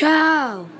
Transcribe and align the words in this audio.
Ciao. 0.00 0.79